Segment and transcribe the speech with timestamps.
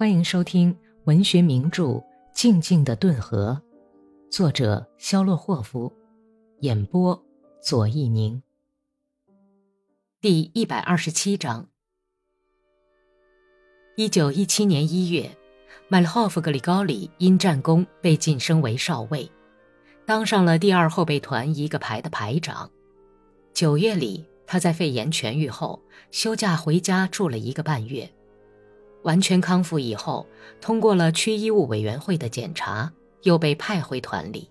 [0.00, 0.74] 欢迎收听
[1.04, 1.84] 文学名著
[2.32, 3.60] 《静静的顿河》，
[4.34, 5.92] 作者肖洛霍夫，
[6.60, 7.22] 演播
[7.62, 8.42] 左一宁。
[10.18, 11.68] 第一百二十七章。
[13.94, 15.36] 一九一七年一月，
[15.88, 19.30] 麦勒霍夫格里高里因战功被晋升为少尉，
[20.06, 22.70] 当上了第二后备团一个排的排长。
[23.52, 28.10] 九月里，他在肺炎痊愈后休假回家住了一个半月。
[29.02, 30.26] 完全康复以后，
[30.60, 34.50] 通过了区医务委员会的检查，又被派回团里。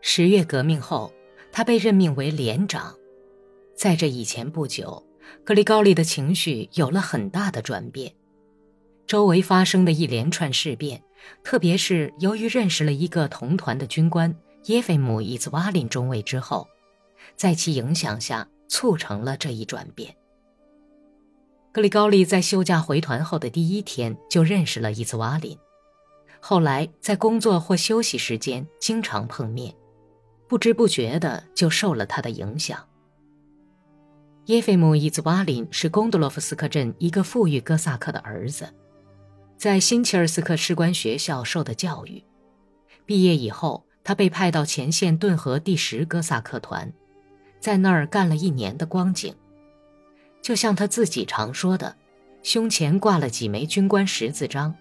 [0.00, 1.12] 十月革命后，
[1.52, 2.94] 他被任命为连长。
[3.74, 5.04] 在这以前不久，
[5.44, 8.12] 格里高利的情绪有了很大的转变。
[9.06, 11.02] 周围发生的一连串事变，
[11.42, 14.34] 特别是由于认识了一个同团的军官
[14.66, 16.68] 耶菲姆·伊兹瓦林中尉之后，
[17.34, 20.14] 在其影响下，促成了这一转变。
[21.72, 25.56] 格里高利在休假回团后的第一天就认识了伊兹瓦林，
[26.40, 29.72] 后来在工作或休息时间经常碰面，
[30.48, 32.84] 不知不觉的就受了他的影响。
[34.46, 38.68] 耶菲姆·伊兹瓦林是贡德洛夫斯克镇一个富裕哥萨克的儿子，
[39.56, 42.24] 在新切尔斯克士官学校受的教育，
[43.06, 46.92] 毕业以后他被派到前线顿河第十哥萨克团，
[47.60, 49.32] 在那儿干了一年的光景。
[50.42, 51.96] 就像他自己常说的，
[52.42, 54.74] 胸前挂了几枚军官十字章，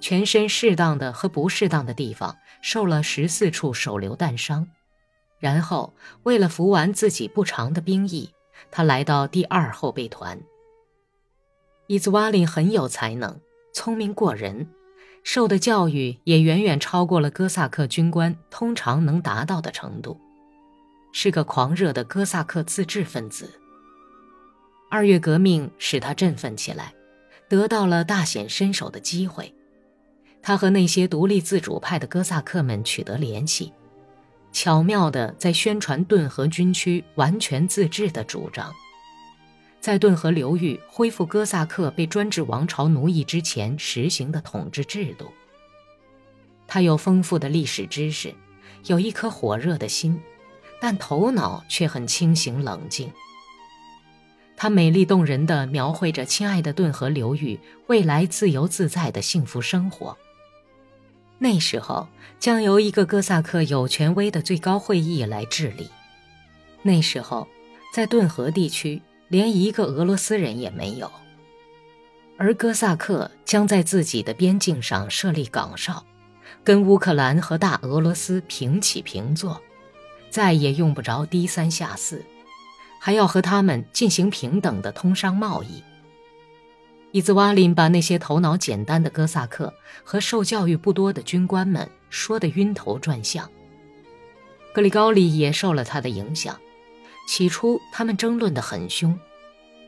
[0.00, 4.68] 全身适当的和不适当的地方受了十四处手榴弹伤。
[5.38, 8.30] 然后为了服完自己不长的兵役，
[8.70, 10.38] 他来到第二后备团。
[11.86, 13.40] 伊兹瓦林很有才能，
[13.72, 14.68] 聪明过人，
[15.24, 20.20] 受的教育也远远超过了哥萨克军官通常能达到的程度，
[21.12, 23.59] 是个狂热的哥萨克自治分子。
[24.92, 26.92] 二月革命使他振奋起来，
[27.48, 29.54] 得到了大显身手的机会。
[30.42, 33.72] 他和那些独立自主派的哥萨克们取得联系，
[34.50, 38.74] 巧妙地在宣传顿河军区完全自治的主张，
[39.80, 45.30] 在顿河流域恢复哥萨克被专制王朝奴役之前实行的统治制度。
[46.66, 48.34] 他有丰富的历史知识，
[48.86, 50.20] 有一颗火热的心，
[50.80, 53.12] 但头脑却很清醒冷静。
[54.62, 60.14] 他美丽动人地描绘着亲爱的顿河流域未来自由自在的幸福生活。
[61.38, 62.06] 那时候
[62.38, 65.88] 将由一个哥萨克有权威的最高会议来治理。
[66.82, 67.48] 那时候，
[67.94, 71.10] 在顿河地区连一个俄罗斯人也没有。
[72.36, 76.04] 而哥萨克将在自己的边境上设立岗哨，
[76.62, 79.58] 跟乌克兰和大俄罗斯平起平坐，
[80.28, 82.22] 再也用不着低三下四。
[83.00, 85.82] 还要和他们进行平等的通商贸易。
[87.12, 89.74] 伊兹瓦林把那些头脑简单的哥萨克
[90.04, 93.50] 和受教育不多的军官们说得晕头转向。
[94.72, 96.56] 格里高利也受了他的影响。
[97.26, 99.18] 起初他们争论得很凶，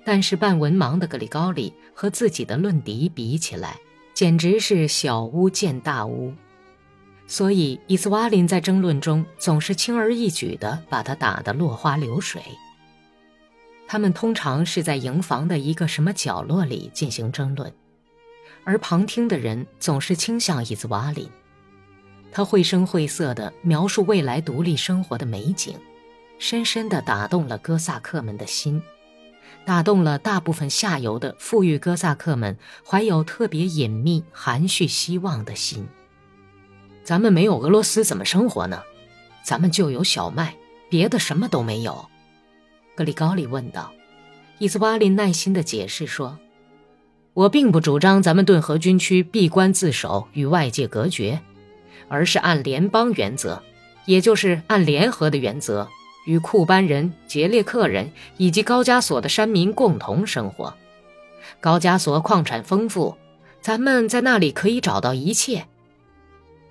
[0.05, 3.79] 但是半文盲的格里高利和自己的论敌比起来，
[4.15, 6.33] 简直是小巫见大巫。
[7.27, 12.43] 所以伊兹瓦林在争论中总是轻而易举地把他打得落花流水。
[13.93, 17.71] 他们通常是在营房的一个什么角落里进行争论，
[18.65, 21.29] 而旁听的人总是倾向伊兹瓦林。
[22.33, 25.79] 他绘声绘色地描述未来独立生活的美景，
[26.39, 28.83] 深深地打动了哥萨克们的心，
[29.67, 32.57] 打动了大部分下游的富裕哥萨克们
[32.89, 35.87] 怀有特别隐秘、含蓄希望的心。
[37.05, 38.83] 咱们没有俄罗斯怎么生活呢？
[39.45, 40.57] 咱们就有小麦，
[40.89, 42.09] 别的什么都没有。
[42.95, 43.93] 格里高利问道
[44.59, 46.39] ：“伊兹瓦林耐心地解释说，
[47.33, 51.41] 我并不主张咱们顿河军区闭关自守，与外界隔绝，
[52.09, 53.63] 而是按联邦原则，
[54.05, 55.89] 也就是按联合的原则，
[56.27, 60.75] 与库班人、捷列克人以及高加索的山民共同生活。
[61.61, 63.17] 高加索矿产丰富，
[63.63, 65.67] 咱们在那里可以找到一切。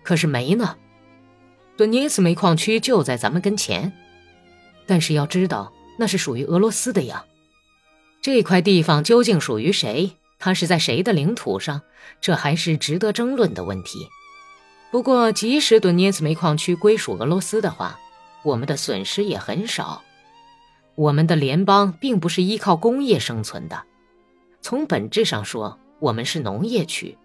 [0.03, 0.77] 可是煤呢？
[1.75, 3.91] 顿涅茨煤矿区就在咱们跟前，
[4.85, 7.25] 但是要知道。”那是属于俄罗斯的呀，
[8.21, 10.11] 这块地方究竟属于谁？
[10.39, 11.81] 它是在谁的领土上？
[12.19, 14.07] 这还是值得争论的问题。
[14.91, 17.99] 不过，即使顿涅茨煤矿区归属俄罗斯的话，
[18.43, 20.01] 我们的损失也很少。
[20.95, 23.83] 我们的联邦并不是依靠工业生存的，
[24.61, 27.17] 从本质上说，我们是农业区。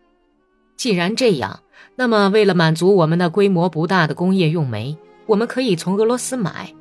[0.77, 1.61] 既然这样，
[1.97, 4.97] 那么为了满足我们那规模不大的工业用煤，
[5.27, 6.75] 我们可以从俄罗斯买。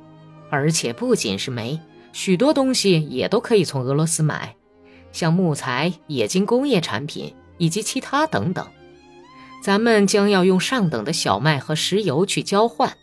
[0.56, 1.78] 而且不仅是煤，
[2.14, 4.56] 许多东西也都可以从俄罗斯买，
[5.12, 8.66] 像木材、冶金工业产品，以及其他等等。
[9.62, 12.96] 咱们将要用上等的小麦和石油去交换。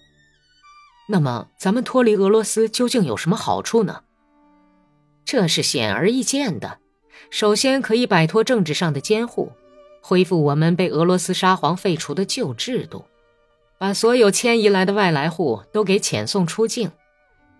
[1.08, 4.02] 那么，咱们脱离俄罗斯究竟有什么好处呢？
[5.24, 6.80] 这是显而易见的。
[7.30, 9.52] 首先，可以摆脱政治上的监护，
[10.02, 13.06] 恢复我们被俄罗斯沙皇废除的旧制度，
[13.78, 16.92] 把所有迁移来的外来户都给遣送出境。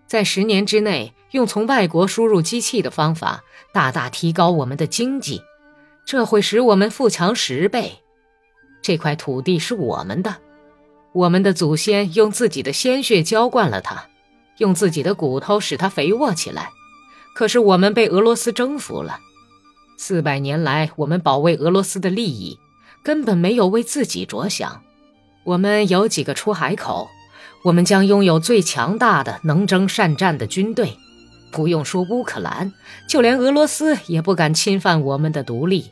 [0.06, 3.42] 在十年之内，用从外国输入机器的方法，
[3.72, 5.42] 大大提高我们的经济，
[6.04, 8.00] 这会使我们富强十倍。
[8.82, 10.36] 这块土地是我们的，
[11.12, 14.08] 我们的祖先用自己的鲜血浇灌了它，
[14.58, 16.70] 用自己的骨头使它肥沃起来。
[17.34, 19.18] 可是我们被俄罗斯征服了，
[19.96, 22.58] 四百年来，我们保卫俄罗斯的利益，
[23.02, 24.82] 根本没有为自己着想。
[25.44, 27.08] 我们有几个出海口。
[27.64, 30.98] 我们将拥有最强大的、能征善战的军队，
[31.50, 32.70] 不用说乌克兰，
[33.08, 35.90] 就连俄罗斯也不敢侵犯我们的独立。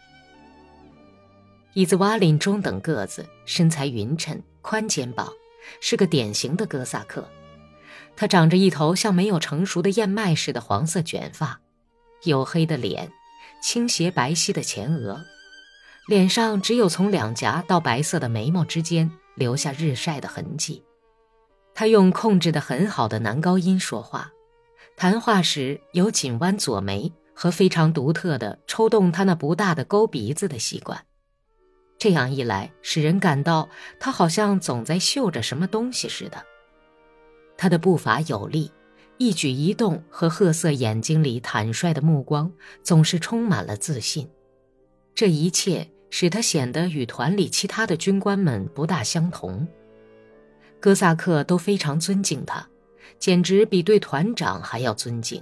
[1.73, 5.33] 伊兹瓦林中等个子，身材匀称，宽肩膀，
[5.81, 7.27] 是个典型的哥萨克。
[8.15, 11.59] 他长着一头像没有成熟的燕麦似的黄色卷发，
[12.23, 13.11] 黝黑的脸，
[13.63, 15.25] 倾斜白皙的前额，
[16.07, 20.83] 脸上只有从两颊到白色的眉毛之间留下日晒的痕迹。
[21.75, 24.31] 他用控制的很好的男高音说话，
[24.97, 31.05] 谈话时有紧弯左眉和非常独特的抽动他那不大的勾鼻子的习惯。
[31.99, 33.69] 这样一来，使人感到
[34.01, 36.45] 他好像总在嗅着什么东西似的。
[37.57, 38.73] 他的步伐有力，
[39.19, 42.53] 一举一动和褐色眼睛里坦率的目光
[42.83, 44.29] 总是充满了自信。
[45.15, 49.67] 这一切使他显得与团里其他的军官们不大相同。
[50.83, 52.67] 哥萨克都非常尊敬他，
[53.17, 55.41] 简直比对团长还要尊敬。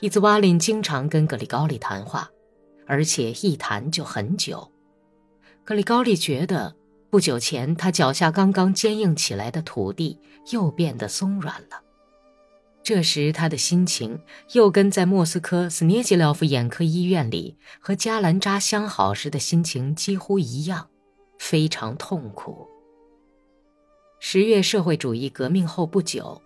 [0.00, 2.28] 伊兹瓦林经常跟格里高利谈话，
[2.88, 4.68] 而且一谈就很久。
[5.62, 6.74] 格里高利觉得，
[7.08, 10.18] 不久前他脚下刚刚坚硬起来的土地
[10.50, 11.80] 又变得松软了。
[12.82, 14.18] 这时他的心情
[14.54, 20.88] 又跟在莫斯科斯涅吉廖夫眼科医院里和加兰扎相好时的心情几乎一样，
[21.38, 22.73] 非常痛苦。
[24.26, 26.40] 十月社会主义革命后不久，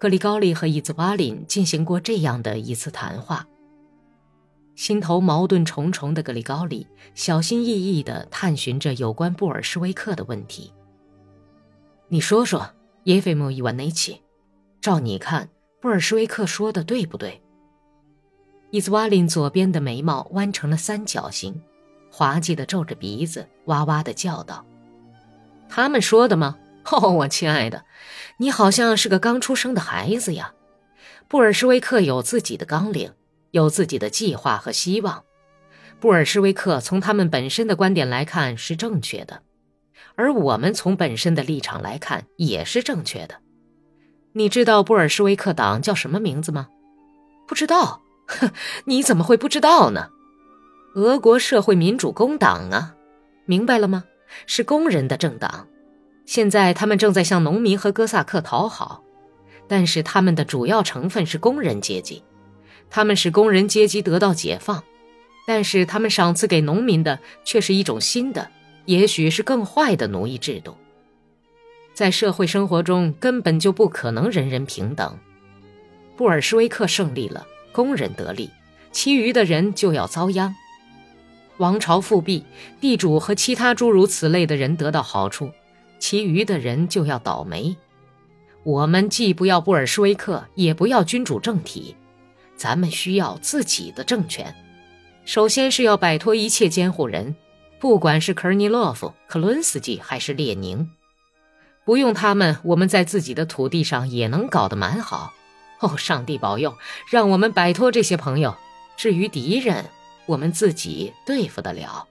[0.00, 3.46] 格里高利和伊兹瓦林进行过这样的一次谈话。
[4.74, 6.84] 心头矛盾重重的格里高利
[7.14, 10.72] 小心翼翼地探寻着有关布尔什维克的问题。
[12.08, 12.68] 你说说，
[13.04, 14.20] 耶菲莫伊万内奇，
[14.80, 15.48] 照你看，
[15.80, 17.40] 布尔什维克说的对不对？
[18.72, 21.62] 伊兹瓦林左边的眉毛弯成了三角形，
[22.10, 24.66] 滑稽地皱着鼻子，哇哇地叫道
[25.70, 26.58] ：“他们说的吗？”
[26.90, 27.84] 哦， 我亲爱的，
[28.38, 30.54] 你好像是个刚出生的孩子呀。
[31.28, 33.12] 布尔什维克有自己的纲领，
[33.52, 35.22] 有自己的计划和希望。
[36.00, 39.42] 布尔什维克从他们本身的观点来看是正确的，
[40.16, 43.36] 而我们从本身的立场来看也是正确的。
[44.32, 46.68] 你知道布尔什维克党叫什么名字吗？
[47.46, 48.00] 不知道？
[48.26, 48.50] 哼，
[48.84, 50.08] 你怎么会不知道呢？
[50.94, 52.94] 俄国社会民主工党啊，
[53.44, 54.04] 明白了吗？
[54.46, 55.68] 是工人的政党。
[56.30, 59.02] 现在他们正在向农民和哥萨克讨好，
[59.66, 62.22] 但是他们的主要成分是工人阶级，
[62.88, 64.84] 他们使工人阶级得到解放，
[65.44, 68.48] 但是他们赏赐给农民的却是一种新的，
[68.84, 70.76] 也许是更坏的奴役制度。
[71.94, 75.18] 在社会生活中根本就不可能人人平等。
[76.16, 78.48] 布尔什维克胜利了，工人得利，
[78.92, 80.54] 其余的人就要遭殃。
[81.56, 82.44] 王朝复辟，
[82.80, 85.50] 地主和其他诸如此类的人得到好处。
[86.00, 87.76] 其余的人就要倒霉。
[88.64, 91.94] 我们既不要布尔什维克，也不要君主政体，
[92.56, 94.52] 咱们需要自己的政权。
[95.24, 97.36] 首先是要摆脱一切监护人，
[97.78, 100.90] 不管是科尔尼洛夫、克伦斯基还是列宁，
[101.84, 105.32] 不用他们，我们在自己的土地上也能搞得蛮好。
[105.78, 106.76] 哦，上帝保佑，
[107.08, 108.54] 让我们摆脱这些朋友。
[108.96, 109.86] 至于敌人，
[110.26, 112.06] 我们自己对付得了。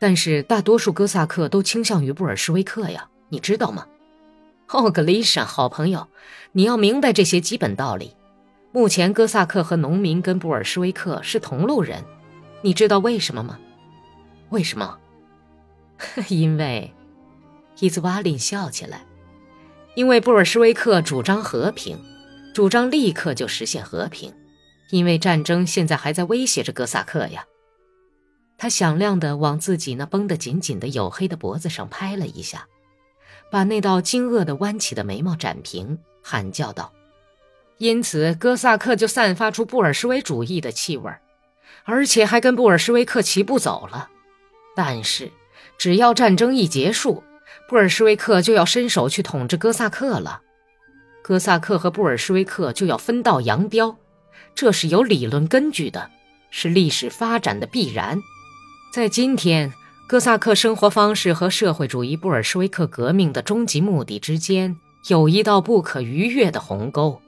[0.00, 3.86] 但是大多数哥萨克都倾向于布尔什维克呀，你知道吗？
[4.70, 6.08] 哦，格丽莎，好朋友，
[6.52, 8.16] 你要明白这些基本道理。
[8.72, 12.02] 目前哥萨克和农民跟布尔什维克是同路人，
[12.62, 13.58] 你知道为什么吗？
[14.48, 14.98] 为什么？
[16.30, 16.94] 因为，
[17.78, 19.04] 伊兹瓦林笑起来，
[19.96, 21.98] 因为布尔什维克主张和平，
[22.54, 24.32] 主张立刻就实现和平，
[24.90, 27.44] 因为战争现在还在威胁着哥萨克呀。
[28.62, 32.68] 他响亮地往自己那绷得紧紧的黝黑的脖子上拍了一下，
[33.50, 36.92] 把那道惊愕的弯起的眉毛展平，喊叫道
[37.80, 41.10] ：“因此，哥萨克就散发出布尔什维主义的气味
[41.84, 44.10] 而且还跟布尔什维克齐步走了。
[44.76, 45.32] 但是，
[45.78, 47.24] 只要战争一结束，
[47.66, 50.42] 布尔什维克就要伸手去统治哥萨克了，
[51.22, 53.96] 哥萨克和布尔什维克就要分道扬镳，
[54.54, 56.10] 这是有理论根据的，
[56.50, 58.20] 是历史发展的必然。
[58.92, 59.72] 在今天，
[60.08, 67.22] 哥萨克生活方式和社会主义布尔什维克革命的终极目的之间有一道不可逾越的鸿沟。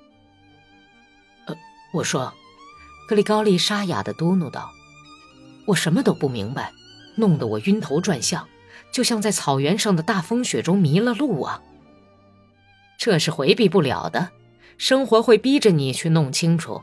[1.46, 1.54] 呃，
[1.94, 2.32] 我说，
[3.06, 4.72] 格里高利沙哑的嘟哝道
[5.66, 6.72] ：“我什么都不明白，
[7.14, 8.44] 弄得我晕头转向。”
[8.90, 11.62] 就像在草原上的大风雪中迷了路啊！
[12.98, 14.30] 这是回避不了的，
[14.76, 16.82] 生活会逼着你去弄清楚，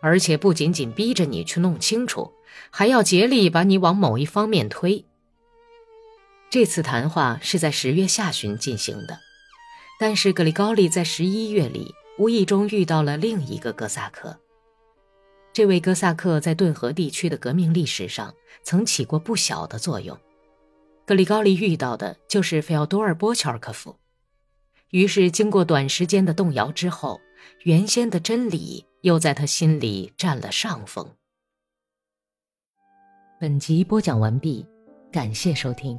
[0.00, 2.32] 而且不仅仅逼着你去弄清楚，
[2.70, 5.04] 还要竭力把你往某一方面推。
[6.50, 9.18] 这次谈话是在十月下旬进行的，
[9.98, 14.36] 但是格里高利在十一月里无意中遇到了另一个哥萨克。
[15.52, 20.18] 这位哥萨克在顿河地区的革命历史上曾起过不小的作用。
[21.04, 23.96] 格里高利遇到的就是费奥多尔·波乔尔科夫，
[24.90, 27.20] 于是经过短时间的动摇之后，
[27.64, 31.14] 原先的真理又在他心里占了上风。
[33.40, 34.66] 本集播讲完毕，
[35.10, 35.98] 感谢收听。